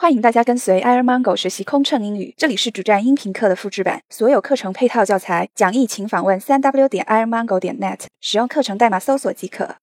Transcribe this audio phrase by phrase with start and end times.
[0.00, 9.78] 欢迎大家跟随 Air Mango 学习空乘英语，这里是主站音频课的复制版，所有课程配套教材讲义，请访问三 w 点 airmango 点 net，使用课程代码搜索即可。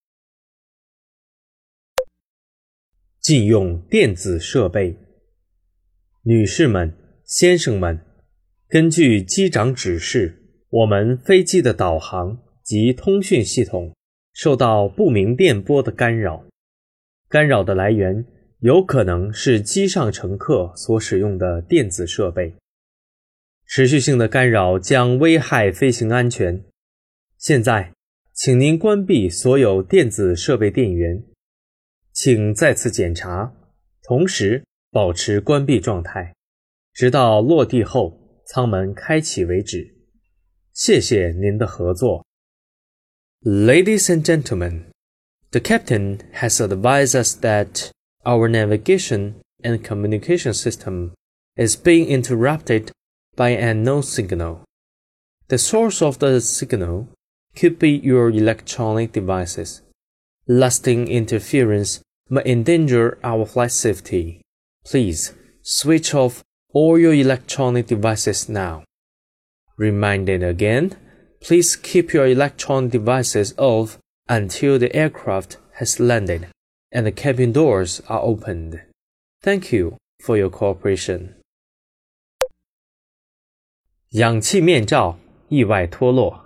[3.20, 4.98] 禁用电子设备，
[6.24, 6.96] 女士们、
[7.26, 8.00] 先生们，
[8.70, 13.94] 根据机长指示，我们飞机的导航及通讯系统
[14.32, 16.46] 受到不明电波的干扰，
[17.28, 18.26] 干扰的来源。
[18.60, 22.56] 有可能是机上乘客所使用的电子设备。
[23.68, 26.64] 持续性的干扰将危害飞行安全。
[27.38, 27.94] 现在，
[28.34, 31.24] 请您关闭所有电子设备电源，
[32.14, 33.54] 请再次检查，
[34.04, 36.36] 同时保持关闭状态，
[36.94, 39.96] 直到落地后舱门开启为止。
[40.72, 42.26] 谢谢您的合作。
[43.42, 44.86] Ladies and gentlemen,
[45.52, 47.90] the captain has advised us that.
[48.26, 51.14] Our navigation and communication system
[51.56, 52.92] is being interrupted
[53.36, 54.64] by an unknown signal.
[55.48, 57.10] The source of the signal
[57.56, 59.82] could be your electronic devices.
[60.48, 64.42] Lasting interference may endanger our flight safety.
[64.86, 68.84] Please switch off all your electronic devices now.
[69.78, 70.96] Reminded again,
[71.42, 76.48] please keep your electronic devices off until the aircraft has landed
[76.92, 78.82] and the cabin doors are opened.
[79.42, 81.36] Thank you for your cooperation.
[84.12, 85.20] 氧气面罩
[85.50, 86.46] 意外脱落。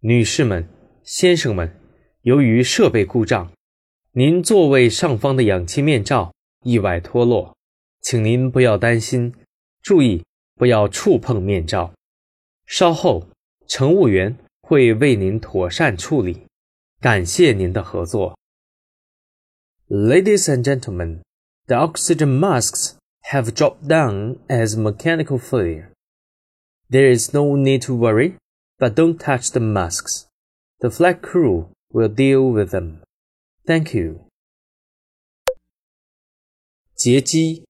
[0.00, 0.68] 女士们、
[1.02, 1.80] 先生们，
[2.22, 3.52] 由于设备故障，
[4.12, 7.56] 您座位上方的氧气面罩意外脱落，
[8.00, 9.32] 请您不要担心，
[9.80, 10.24] 注意
[10.56, 11.92] 不要触碰面罩。
[12.66, 13.28] 稍后，
[13.66, 16.46] 乘务员会为您妥善处理。
[17.00, 18.38] 感谢您的合作。
[19.91, 21.21] Ladies and gentlemen,
[21.67, 22.95] the oxygen masks
[23.31, 25.91] have dropped down as mechanical failure.
[26.89, 28.35] There is no need to worry,
[28.79, 30.27] but don't touch the masks.
[30.79, 33.01] The flight crew will deal with them.
[33.65, 34.21] Thank you.
[36.95, 37.65] 劫机，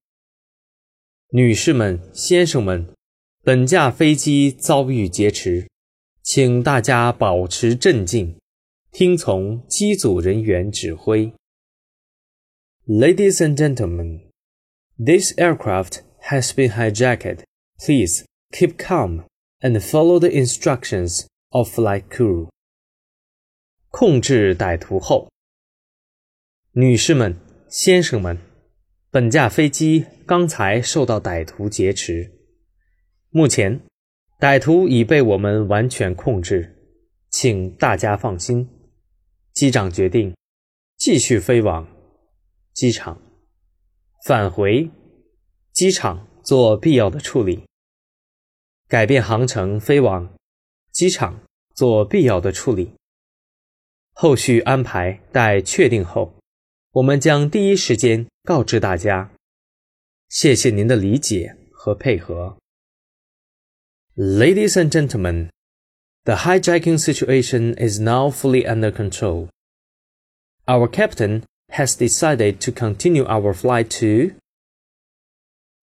[1.30, 2.88] 女士们、先生们，
[3.42, 5.68] 本架飞机遭遇劫持，
[6.22, 8.38] 请大家保持镇静，
[8.90, 11.32] 听从机组人员指挥。
[12.85, 14.23] Ladies and gentlemen,
[14.99, 17.43] this aircraft has been hijacked.
[17.79, 19.23] Please keep calm
[19.61, 22.49] and follow the instructions of flight crew.
[23.89, 25.29] 控制歹徒后，
[26.73, 27.37] 女士们、
[27.69, 28.37] 先生们，
[29.09, 32.33] 本架飞机刚才受到歹徒劫持，
[33.29, 33.79] 目前
[34.41, 36.75] 歹徒已被我们完全控制，
[37.29, 38.67] 请大家放心。
[39.53, 40.35] 机长决定
[40.97, 41.92] 继续飞往。
[42.73, 43.21] 机场
[44.25, 44.89] 返回
[45.71, 47.65] 机场做必要的处理，
[48.87, 50.33] 改变航程飞往
[50.91, 51.43] 机场
[51.75, 52.93] 做必要的处理。
[54.13, 56.35] 后续安排待确定后，
[56.91, 59.31] 我们将第一时间告知大家。
[60.29, 62.57] 谢谢您的理解和配合。
[64.15, 65.49] Ladies and gentlemen,
[66.23, 69.49] the hijacking situation is now fully under control.
[70.65, 74.35] Our captain has decided to continue our flight to.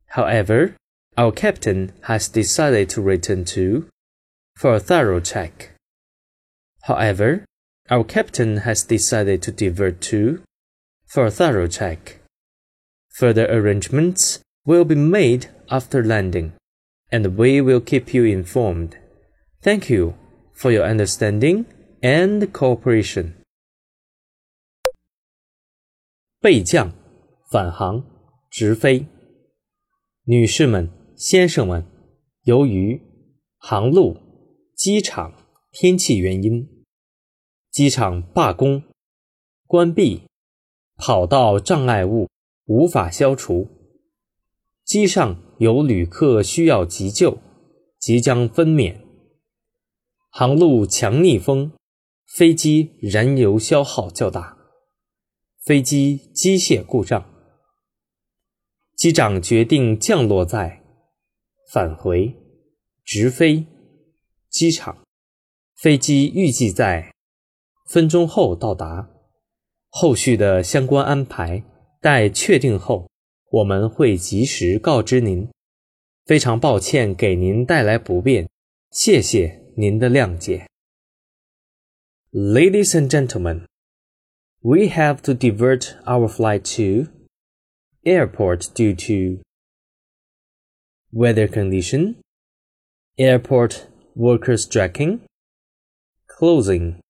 [0.09, 0.77] However,
[1.17, 3.89] our captain has decided to return to
[4.57, 5.73] for a thorough check.
[6.83, 7.45] However,
[7.89, 10.43] our captain has decided to divert to
[11.07, 12.21] for a thorough check.
[13.15, 16.53] Further arrangements will be made after landing,
[17.11, 18.97] and we will keep you informed.
[19.63, 20.15] Thank you
[20.55, 21.67] for your understanding
[22.03, 23.40] and cooperation.
[26.43, 26.91] 备降、
[27.51, 28.03] 返航、
[28.51, 29.05] 直飞。
[30.25, 31.85] 女士们、先生们，
[32.45, 32.99] 由于
[33.59, 34.17] 航路、
[34.75, 35.35] 机场
[35.71, 36.67] 天气原因，
[37.71, 38.83] 机场罢工、
[39.67, 40.23] 关闭，
[40.97, 42.31] 跑道障碍物
[42.65, 43.69] 无法消除，
[44.83, 47.37] 机上有旅客需要急救，
[47.99, 48.97] 即将分娩。
[50.31, 51.73] 航路强逆风，
[52.27, 54.57] 飞机燃油消耗较大。
[55.71, 57.25] 飞机机械故障，
[58.97, 60.83] 机长决定降落在
[61.73, 62.35] 返回
[63.05, 63.65] 直飞
[64.49, 65.05] 机场。
[65.77, 67.15] 飞机预计在
[67.89, 69.11] 分钟后到达。
[69.91, 71.63] 后续的相关安排
[72.01, 73.09] 待确定后，
[73.53, 75.49] 我们会及时告知您。
[76.27, 78.49] 非常抱歉给您带来不便，
[78.91, 80.67] 谢谢您的谅解。
[82.33, 83.70] Ladies and gentlemen.
[84.63, 87.09] We have to divert our flight to.
[88.05, 89.41] airport due to
[91.13, 92.17] weather condition,
[93.19, 95.21] airport workers striking,
[96.27, 97.01] closing,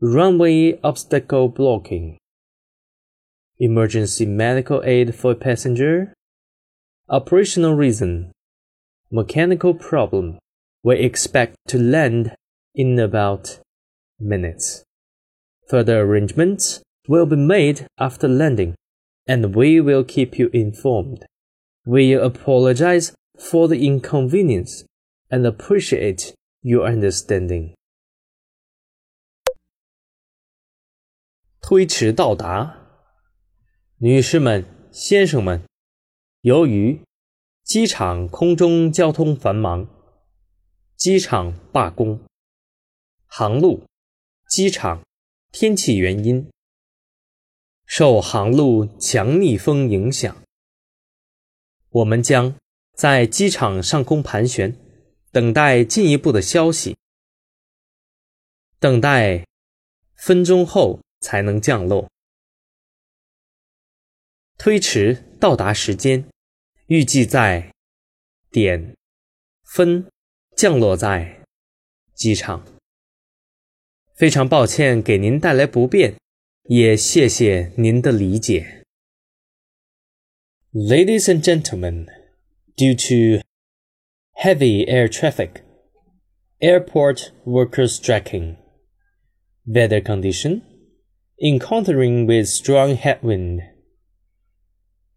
[0.00, 2.18] runway obstacle blocking,
[3.58, 6.12] emergency medical aid for passenger,
[7.08, 8.32] operational reason,
[9.10, 10.38] mechanical problem.
[10.82, 12.34] We expect to land
[12.74, 13.60] in about
[14.20, 14.84] minutes.
[15.69, 18.75] Further arrangements will be made after landing,
[19.25, 21.25] and we will keep you informed.
[21.85, 24.85] We apologize for the inconvenience
[25.29, 27.73] and appreciate your understanding.
[31.61, 32.77] 推迟到达，
[33.97, 35.63] 女士们、先生们，
[36.41, 37.01] 由于
[37.63, 39.87] 机场空中交通繁忙，
[40.97, 42.19] 机场罢工，
[43.25, 43.83] 航路、
[44.49, 45.01] 机场
[45.50, 46.50] 天气原因，
[47.86, 50.42] 受航路强逆风影响，
[51.88, 52.56] 我们将
[52.94, 54.76] 在机场上空盘旋，
[55.32, 56.96] 等待进一步的消息，
[58.78, 59.46] 等待
[60.14, 62.10] 分钟后才能降落，
[64.56, 66.28] 推迟到达时间。
[66.86, 67.70] 预计在
[68.50, 68.96] 点
[69.62, 70.10] 分
[70.56, 71.44] 降落在
[72.14, 72.77] 机场。
[74.17, 76.15] 非常抱歉给您带来不便，
[76.69, 78.83] 也谢谢您的理解。
[80.73, 82.07] Ladies and gentlemen,
[82.75, 83.43] due to
[84.33, 85.61] heavy air traffic,
[86.59, 88.55] airport workers striking,
[89.65, 90.61] weather condition,
[91.37, 93.61] encountering with strong headwind,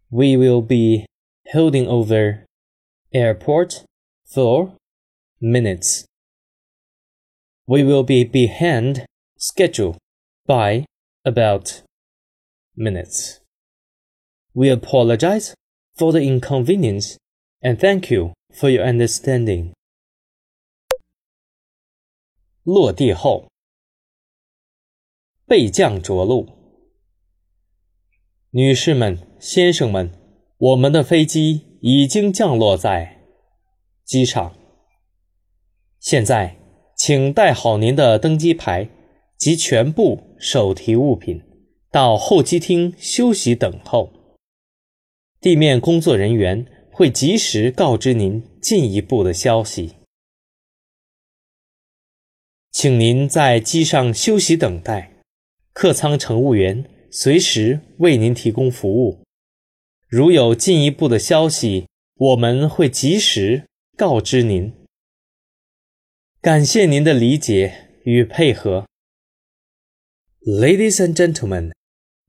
[0.09, 1.05] we will be
[1.53, 2.45] holding over
[3.11, 3.83] airport
[4.25, 4.73] for
[5.39, 6.05] minutes.
[7.65, 9.05] We will be behind
[9.37, 9.97] schedule
[10.45, 10.85] by
[11.23, 11.81] about
[12.75, 13.39] minutes.
[14.53, 15.53] We apologize
[15.95, 17.17] for the inconvenience
[17.61, 19.73] and thank you for your understanding.
[22.63, 23.49] 落地后，
[25.45, 26.47] 备降着陆。
[28.51, 30.11] 女士们、先生们。
[30.59, 33.21] 我们的飞机已经降落在
[34.03, 34.57] 机场。
[35.99, 36.57] 现在，
[37.04, 38.88] 请带好您的登机牌
[39.36, 41.42] 及全部手提物品，
[41.90, 44.12] 到候机厅休息等候。
[45.40, 49.96] 地面工作人员会及时告知您进一步的消息。
[52.70, 55.12] 请您在机上休息等待，
[55.72, 59.24] 客舱乘务员随时为您提供服务。
[60.06, 63.66] 如有进一步的消息，我们会及时
[63.96, 64.72] 告知您。
[66.47, 68.85] 感谢您的理解与配合。
[70.45, 71.73] Ladies and gentlemen,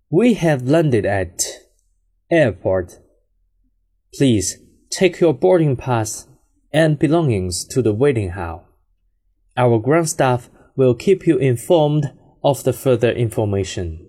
[0.09, 1.45] we have landed at
[2.29, 2.99] airport.
[4.13, 4.59] Please
[4.91, 6.27] take your boarding pass
[6.73, 8.65] and belongings to the waiting hall.
[9.57, 12.13] Our ground staff will keep you informed
[12.43, 14.09] of the further information.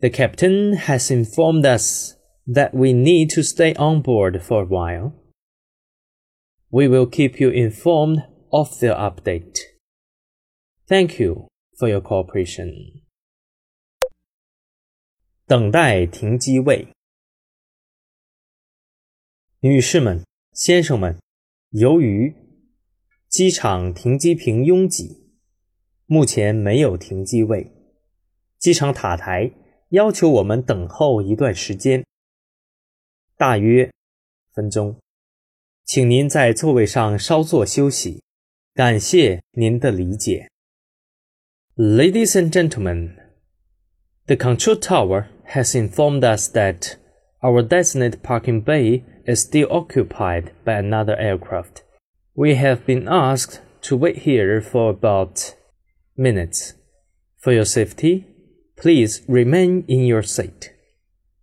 [0.00, 2.14] The captain has informed us
[2.46, 5.14] that we need to stay on board for a while.
[6.75, 9.59] We will keep you informed of the update.
[10.87, 11.47] Thank you
[11.77, 13.03] for your cooperation.
[15.45, 16.87] 等待停机位，
[19.59, 21.19] 女士们、先生们，
[21.69, 22.35] 由于
[23.29, 25.29] 机场停机坪拥挤，
[26.07, 27.71] 目前没有停机位，
[28.57, 29.51] 机场塔台
[29.89, 32.03] 要求我们等候一段时间，
[33.37, 33.93] 大约
[34.53, 34.99] 分钟，
[35.84, 38.22] 请您在座位上稍作休息，
[38.74, 40.48] 感谢您的理解。
[41.76, 43.16] Ladies and gentlemen,
[44.26, 46.96] the control tower has informed us that
[47.40, 51.82] our designated parking bay is still occupied by another aircraft.
[52.34, 55.54] We have been asked to wait here for about
[56.16, 56.74] minutes.
[57.36, 58.26] For your safety,
[58.80, 60.72] Please remain in your seat.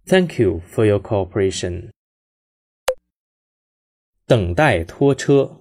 [0.08, 1.89] Thank you for your cooperation.
[4.31, 5.61] 等待拖车，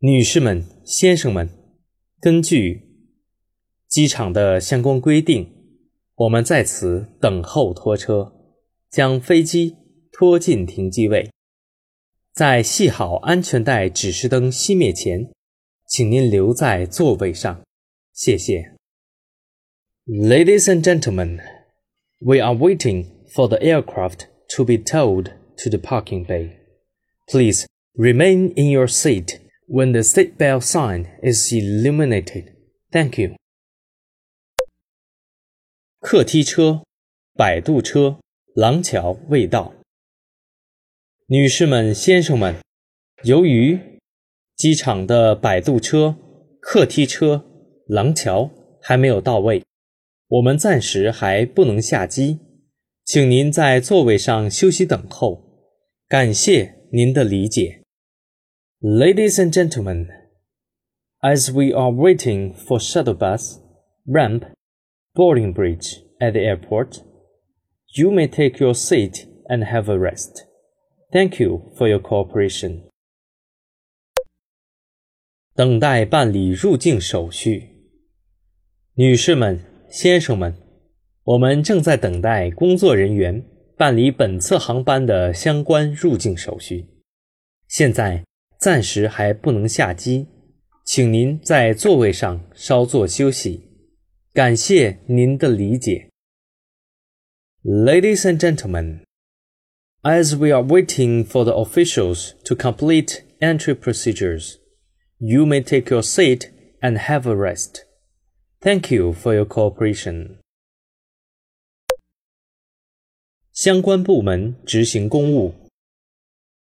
[0.00, 1.48] 女士们、先生们，
[2.20, 2.82] 根据
[3.86, 5.48] 机场的相关规定，
[6.16, 8.32] 我们在此等候拖车，
[8.90, 9.76] 将飞机
[10.10, 11.30] 拖进停机位。
[12.32, 15.30] 在系好安全带指示灯熄灭前，
[15.86, 17.62] 请您留在座位上。
[18.12, 18.74] 谢谢。
[20.04, 21.38] Ladies and gentlemen,
[22.18, 25.26] we are waiting for the aircraft to be towed
[25.58, 26.56] to the parking bay.
[27.29, 32.53] Please remain in your seat when the seatbelt sign is illuminated.
[32.91, 33.35] Thank you.
[35.99, 36.83] 客梯车、
[37.33, 38.19] 摆渡车、
[38.53, 39.73] 廊桥未到。
[41.27, 42.55] 女士们、先生们，
[43.23, 43.79] 由于
[44.55, 46.15] 机场的摆渡车、
[46.61, 47.43] 客梯车、
[47.87, 49.63] 廊桥还没有到位，
[50.27, 52.39] 我们暂时还不能下机，
[53.03, 55.43] 请您在座位上休息等候。
[56.07, 57.81] 感谢 您的理解。
[58.81, 60.07] Ladies and gentlemen,
[61.21, 63.59] as we are waiting for shuttle bus,
[64.05, 64.45] ramp,
[65.13, 67.03] boarding bridge at the airport,
[67.95, 70.45] you may take your seat and have a rest.
[71.11, 72.89] Thank you for your cooperation.
[75.55, 77.71] 等待办理入境手续。
[78.95, 80.53] 女士们、先生们，
[81.23, 83.45] 我们正在等待工作人员
[83.79, 86.87] 办理本次航班的相关入境手续。
[87.67, 88.23] 现在
[88.59, 90.27] 暂时还不能下机，
[90.83, 93.69] 请您在座位上稍作休息。
[94.33, 96.09] 感谢您的理解。
[97.63, 99.01] Ladies and gentlemen.
[100.03, 104.57] As we are waiting for the officials to complete entry procedures,
[105.17, 107.85] you may take your seat and have a rest.
[108.61, 110.37] Thank you for your cooperation.
[113.52, 115.54] 相关部门执行公务。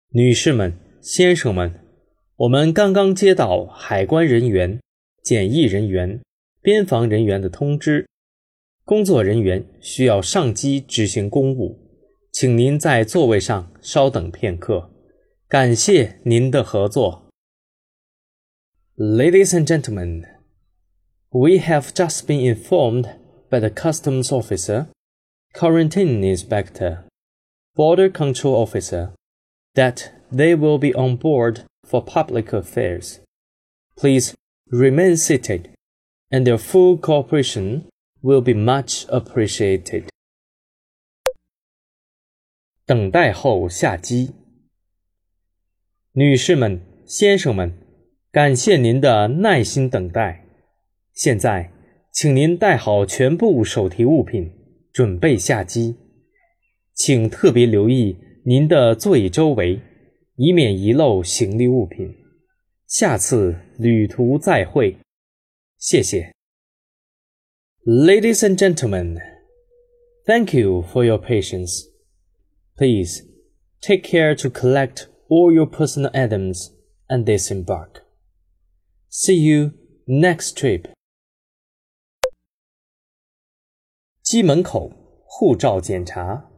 [0.09, 1.85] 女士们、先生们，
[2.35, 4.81] 我们刚刚接到海关人员、
[5.23, 6.19] 检疫人员、
[6.61, 8.07] 边防人员的通知，
[8.83, 11.77] 工作人员需要上机执行公务。
[12.31, 14.91] 请您在座位上稍等片刻，
[15.47, 17.27] 感谢您的合作。
[18.97, 20.23] Ladies and gentlemen,
[21.29, 23.05] we have just been informed
[23.49, 24.87] by the customs officer,
[25.52, 27.04] quarantine inspector,
[27.74, 29.12] border control officer
[29.74, 33.20] that they will be on board for public affairs.
[33.96, 34.34] Please
[34.70, 35.70] remain seated,
[36.30, 37.84] and their full cooperation
[38.22, 40.08] will be much appreciated.
[42.86, 44.34] 等待后下机。
[46.12, 47.72] 女士们、先生们，
[48.30, 50.46] 感谢您的耐心等待。
[51.12, 51.72] 现在，
[52.12, 54.50] 请您带好全部手提物品，
[54.98, 55.96] 准备下机。
[56.94, 59.80] 请特别留意您的座椅周围，
[60.36, 62.14] 以免遗漏行李物品。
[62.86, 64.96] 下次旅途再会，
[65.78, 66.32] 谢谢。
[67.84, 69.18] Ladies and gentlemen,
[70.24, 71.86] thank you for your patience.
[72.76, 73.22] Please
[73.80, 76.70] take care to collect all your personal items
[77.08, 78.02] and disembark.
[79.10, 79.72] See you
[80.06, 80.86] next trip.
[84.29, 84.91] 机门口
[85.25, 86.51] 护照检查。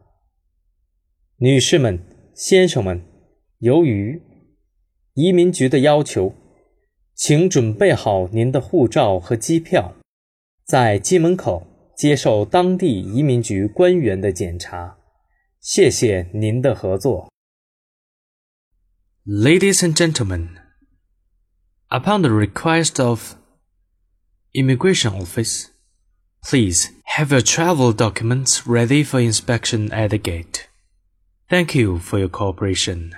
[1.36, 3.02] 女士们、先生们，
[3.60, 4.20] 由于
[5.14, 6.34] 移民局的要求，
[7.14, 9.94] 请准备好您的护照和机票，
[10.66, 14.98] 在机门口接受当地移民局官员的检查。
[15.58, 17.32] 谢谢您的合作。
[19.24, 20.58] Ladies and gentlemen,
[21.88, 23.36] upon the request of
[24.52, 25.68] Immigration Office,
[26.44, 30.68] please have your travel documents ready for inspection at the gate.
[31.48, 33.14] Thank you for your cooperation.